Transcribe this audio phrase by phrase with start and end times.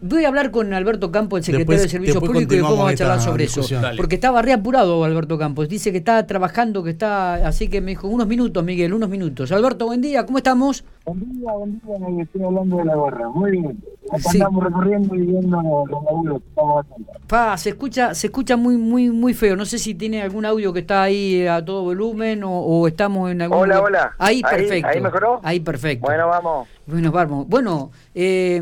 [0.00, 2.94] Voy a hablar con Alberto Campos, el secretario de Servicios Públicos, y después vamos a
[2.94, 3.62] charlar sobre eso.
[3.96, 5.68] Porque estaba reapurado Alberto Campos.
[5.68, 7.46] Dice que está trabajando, que está.
[7.46, 9.52] Así que me dijo, unos minutos, Miguel, unos minutos.
[9.52, 10.84] Alberto, buen día, ¿cómo estamos?
[11.04, 13.28] Buen día, buen día, me estoy hablando de la gorra.
[13.30, 13.82] Muy bien.
[14.12, 17.12] Estamos recorriendo y viendo los laburos estamos haciendo.
[17.26, 19.56] Pa, se escucha, se escucha muy, muy, muy feo.
[19.56, 23.42] No sé si tiene algún audio que está ahí a todo volumen o, estamos en
[23.42, 23.58] algún.
[23.58, 24.14] Hola, hola.
[24.18, 24.88] Ahí, perfecto.
[24.88, 25.40] Ahí mejoró.
[25.42, 26.06] Ahí perfecto.
[26.06, 26.68] Bueno, vamos.
[26.84, 27.48] Bueno, vamos.
[27.48, 28.60] Bueno, eh,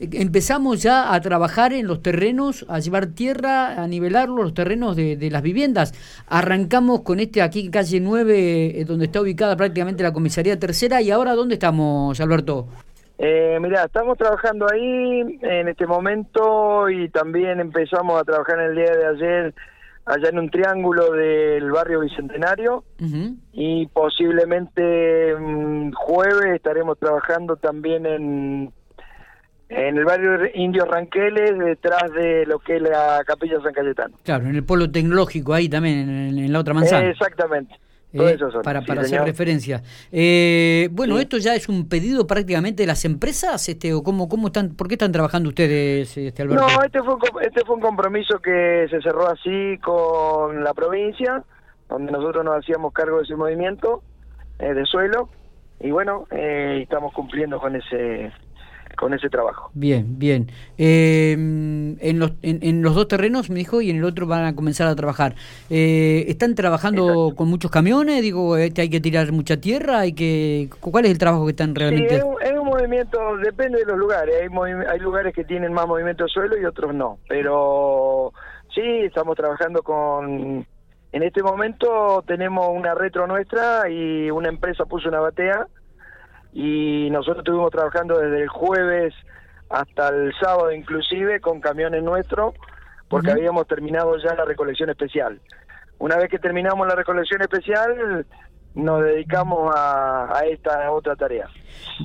[0.00, 5.28] empezamos ya a trabajar en los terrenos, a llevar tierra, a nivelarlo, los terrenos de,
[5.30, 5.94] las viviendas.
[6.26, 11.00] Arrancamos con este aquí, calle 9, eh, donde está ubicada prácticamente la comisaría tercera.
[11.00, 11.71] ¿Y ahora dónde estamos,
[12.20, 12.68] Alberto?
[13.18, 18.74] Eh, mira, estamos trabajando ahí en este momento y también empezamos a trabajar en el
[18.76, 19.54] día de ayer
[20.04, 22.82] allá en un triángulo del barrio Bicentenario
[23.52, 28.72] y posiblemente mm, jueves estaremos trabajando también en
[29.74, 34.16] en el barrio Indio Ranqueles, detrás de lo que es la Capilla San Cayetano.
[34.22, 37.08] Claro, en el polo tecnológico, ahí también, en, la otra manzana.
[37.08, 37.74] exactamente.
[38.14, 39.82] Eh, para, para hacer referencia.
[40.10, 44.48] Eh, bueno, esto ya es un pedido prácticamente de las empresas, este, o cómo, cómo
[44.48, 46.66] están, ¿por qué están trabajando ustedes, este Alberto?
[46.66, 51.42] No, este fue, este fue un compromiso que se cerró así con la provincia,
[51.88, 54.02] donde nosotros nos hacíamos cargo de ese movimiento
[54.58, 55.30] eh, de suelo,
[55.80, 58.30] y bueno, estamos cumpliendo con ese
[58.96, 59.70] con ese trabajo.
[59.74, 60.50] Bien, bien.
[60.78, 64.54] Eh, en, los, en, los dos terrenos, me dijo, y en el otro van a
[64.54, 65.34] comenzar a trabajar.
[65.70, 68.22] Eh, ¿Están trabajando con muchos camiones?
[68.22, 70.00] Digo, este, ¿hay que tirar mucha tierra?
[70.00, 72.08] hay que ¿Cuál es el trabajo que están realmente...?
[72.08, 74.34] Sí, es un, movimiento, depende de los lugares.
[74.40, 74.48] Hay,
[74.88, 77.18] hay lugares que tienen más movimiento de suelo y otros no.
[77.28, 78.32] Pero
[78.74, 80.66] sí, estamos trabajando con...
[81.12, 85.66] En este momento tenemos una retro nuestra y una empresa puso una batea
[86.52, 89.14] y nosotros estuvimos trabajando desde el jueves
[89.70, 92.54] hasta el sábado inclusive con camiones nuestros
[93.08, 95.38] porque habíamos terminado ya la recolección especial.
[95.98, 98.24] Una vez que terminamos la recolección especial,
[98.74, 101.48] nos dedicamos a, esta otra tarea.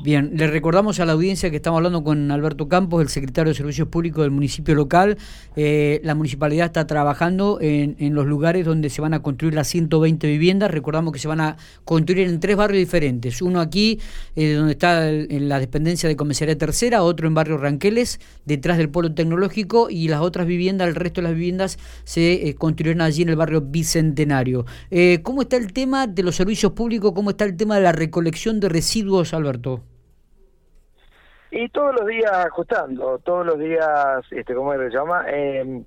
[0.04, 3.58] Bien, le recordamos a la audiencia que estamos hablando con Alberto Campos, el secretario de
[3.58, 5.18] Servicios Públicos del municipio local.
[5.56, 10.28] Eh, la municipalidad está trabajando en, los lugares donde se van a construir las 120
[10.28, 10.72] viviendas.
[10.72, 13.42] Recordamos que se van a construir en tres barrios diferentes.
[13.42, 14.00] Uno aquí,
[14.36, 18.90] eh, donde está en la dependencia de Comisaría Tercera, otro en barrio Ranqueles, detrás del
[18.90, 23.24] Polo Tecnológico, y las otras viviendas, el resto de las viviendas, se eh, construirán allí
[23.24, 24.66] en el barrio Bicentenario.
[25.24, 28.60] ¿Cómo está el tema de los servicios públicos, ¿cómo está el tema de la recolección
[28.60, 29.82] de residuos, Alberto?
[31.52, 35.26] Y todos los días ajustando, todos los días, este, ¿cómo se llama?
[35.28, 35.84] Eh,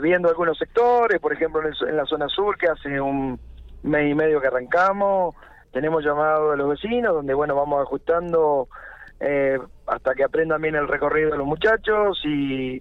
[0.00, 3.38] viendo algunos sectores, por ejemplo en, la zona sur, que hace un
[3.82, 5.34] mes y medio que arrancamos,
[5.72, 8.68] tenemos llamado a los vecinos, donde bueno, vamos ajustando
[9.20, 12.80] eh, hasta que aprendan bien el recorrido de los muchachos y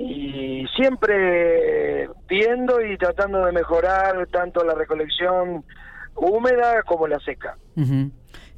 [0.00, 5.62] y siempre viendo y tratando de mejorar tanto la recolección
[6.16, 7.56] húmeda como la seca.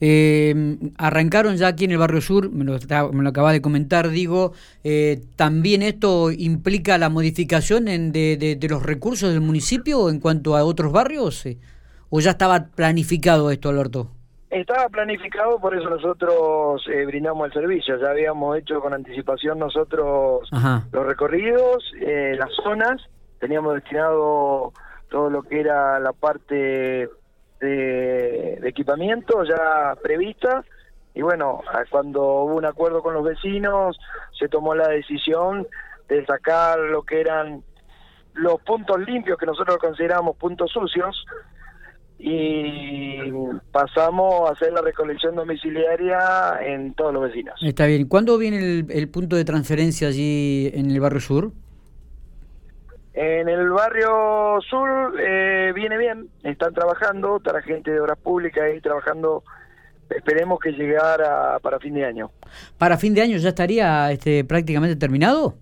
[0.00, 2.78] Eh, arrancaron ya aquí en el barrio sur, me lo,
[3.12, 4.53] me lo acaba de comentar, digo,
[4.84, 10.56] eh, ¿también esto implica la modificación en de, de, los recursos del municipio en cuanto
[10.56, 11.44] a otros barrios?
[11.47, 11.59] Eh,
[12.09, 14.10] ¿O ya estaba planificado esto, Alberto?
[14.52, 17.98] Estaba planificado, por eso nosotros brindamos el servicio.
[17.98, 20.46] Ya habíamos hecho con anticipación nosotros
[20.92, 23.00] los recorridos, las zonas,
[23.41, 24.74] teníamos destinado
[25.08, 27.08] todo lo que era la parte
[27.60, 30.62] de, equipamiento ya prevista.
[31.14, 33.98] Y bueno, cuando hubo un acuerdo con los vecinos
[34.38, 35.66] se tomó la decisión
[36.08, 37.62] de sacar lo que eran
[38.34, 41.24] los puntos limpios que nosotros consideramos puntos sucios
[42.25, 43.33] y
[43.72, 47.60] pasamos a hacer la recolección domiciliaria en todos los vecinos.
[47.60, 48.06] Está bien.
[48.06, 51.50] ¿Cuándo viene el, el punto de transferencia allí en el barrio sur?
[53.15, 58.65] En el barrio sur eh, viene bien, están trabajando, está la gente de obras públicas
[58.65, 59.44] ahí trabajando,
[60.09, 62.31] esperemos que llegara para fin de año.
[62.78, 65.57] ¿Para fin de año ya estaría este, prácticamente terminado?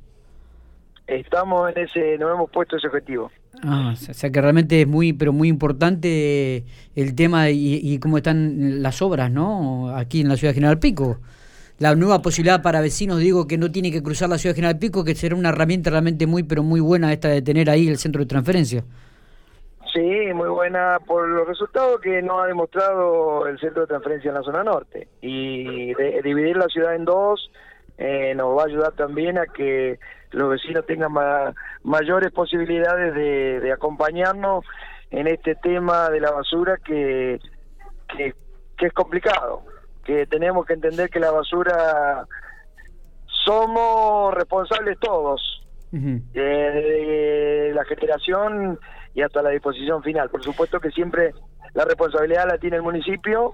[1.09, 3.33] Estamos en ese, nos hemos puesto ese objetivo.
[3.63, 6.65] Ah, o sea que realmente es muy, pero muy importante
[6.95, 9.95] el tema y, y cómo están las obras, ¿no?
[9.95, 11.19] Aquí en la ciudad de General Pico
[11.81, 14.79] la nueva posibilidad para vecinos, digo, que no tiene que cruzar la ciudad de General
[14.79, 17.97] Pico, que será una herramienta realmente muy, pero muy buena esta de tener ahí el
[17.97, 18.85] centro de transferencia.
[19.91, 24.35] Sí, muy buena por los resultados que nos ha demostrado el centro de transferencia en
[24.35, 25.09] la zona norte.
[25.23, 27.51] Y dividir la ciudad en dos
[28.01, 30.01] eh, nos va a ayudar también a que
[30.33, 31.13] los vecinos tengan
[31.85, 34.65] mayores posibilidades de, acompañarnos
[35.11, 37.39] en este tema de la basura que,
[38.09, 38.35] que
[38.87, 39.63] es complicado
[40.05, 42.27] que tenemos que entender que la basura
[43.45, 45.41] somos responsables todos,
[45.93, 48.79] de la generación
[49.15, 50.31] y hasta la disposición final.
[50.31, 51.33] Por supuesto que siempre
[51.75, 53.53] la responsabilidad la tiene el municipio,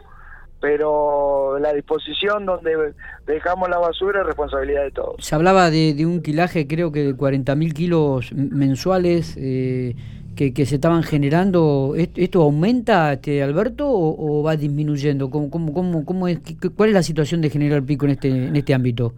[0.60, 2.94] pero la disposición donde
[3.26, 5.24] dejamos la basura es responsabilidad de todos.
[5.24, 9.94] Se hablaba de, un quilaje, creo que de 40.000 kilos mensuales eh,
[10.34, 11.94] que, que, se estaban generando.
[11.96, 15.30] ¿Esto aumenta, este, Alberto, o, va disminuyendo?
[15.30, 16.40] ¿Cómo, cómo, cómo, cómo es,
[16.76, 19.12] ¿Cuál es la situación de General Pico en este, en este ámbito?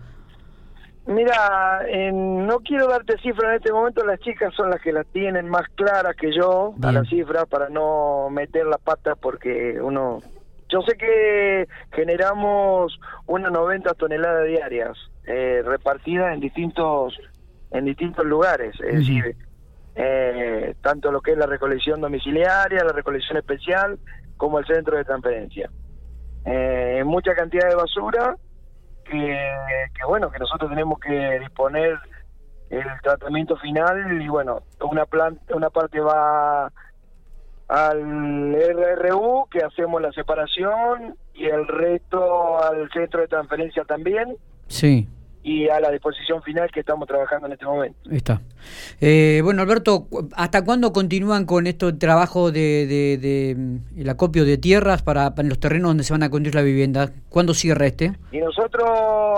[1.09, 1.81] Mira,
[2.13, 5.67] no quiero darte cifras en este momento, las chicas son las que las tienen más
[5.75, 10.21] claras que yo a las cifras para no meter la pata porque uno...
[10.69, 17.19] Yo sé que generamos unas 90 toneladas diarias eh, repartidas en distintos
[17.71, 19.37] en distintos lugares, es decir,
[19.95, 23.99] eh, tanto lo que es la recolección domiciliaria, la recolección especial,
[24.39, 25.71] como el centro de transferencia.
[26.47, 28.37] Eh, mucha cantidad de basura
[29.05, 29.37] que,
[30.07, 31.99] bueno, que nosotros tenemos que disponer
[32.71, 36.73] el tratamiento final y bueno, una planta, una parte va
[37.69, 44.37] al RRU que hacemos la separación y el resto al centro de transferencia también.
[44.67, 45.09] Sí
[45.49, 47.99] y a la disposición final que estamos trabajando en este momento.
[48.11, 48.43] Está.
[49.01, 50.07] Eh, bueno, Alberto,
[50.37, 55.59] ¿hasta cuándo continúan con este trabajo de, de, mm, el acopio de tierras para, los
[55.59, 57.11] terrenos donde se van a construir la vivienda?
[57.31, 58.13] ¿Cuándo cierra este?
[58.31, 58.89] Y nosotros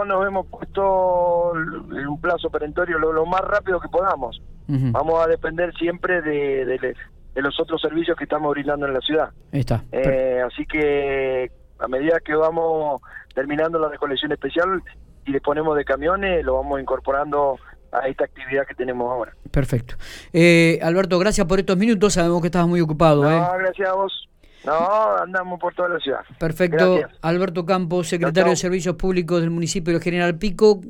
[0.07, 4.43] nos hemos puesto en un plazo perentorio lo, más rápido que podamos.
[4.67, 6.95] Vamos a depender siempre de, de,
[7.35, 9.31] los otros servicios que estamos brindando en la ciudad.
[9.53, 9.85] Está.
[9.93, 13.01] Eh, así que a medida que vamos
[13.35, 14.83] terminando la recolección especial,
[15.27, 17.59] y disponemos de camiones, lo vamos incorporando
[17.93, 19.33] a esta actividad que tenemos ahora.
[19.51, 19.97] Perfecto.
[20.33, 22.15] Eh, Alberto, gracias por estos minutos.
[22.15, 23.23] Sabemos que estabas muy ocupado.
[23.23, 23.59] No, ¿eh?
[23.59, 24.29] gracias a vos.
[24.65, 26.21] No, andamos por toda la ciudad.
[26.39, 27.01] Perfecto.
[27.23, 30.81] Alberto Campos, secretario de Servicios Públicos del municipio de General Pico.